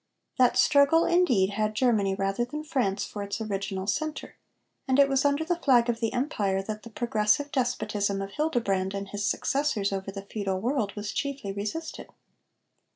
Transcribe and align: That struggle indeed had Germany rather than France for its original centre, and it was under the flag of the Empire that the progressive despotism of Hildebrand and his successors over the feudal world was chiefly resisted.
That 0.39 0.57
struggle 0.57 1.05
indeed 1.05 1.51
had 1.51 1.75
Germany 1.75 2.15
rather 2.15 2.43
than 2.43 2.63
France 2.63 3.05
for 3.05 3.21
its 3.21 3.39
original 3.39 3.85
centre, 3.85 4.35
and 4.87 4.97
it 4.97 5.07
was 5.07 5.23
under 5.25 5.45
the 5.45 5.57
flag 5.59 5.89
of 5.89 5.99
the 5.99 6.11
Empire 6.11 6.63
that 6.63 6.81
the 6.81 6.89
progressive 6.89 7.51
despotism 7.51 8.19
of 8.19 8.31
Hildebrand 8.31 8.95
and 8.95 9.09
his 9.09 9.29
successors 9.29 9.93
over 9.93 10.11
the 10.11 10.23
feudal 10.25 10.59
world 10.59 10.95
was 10.95 11.11
chiefly 11.11 11.51
resisted. 11.51 12.07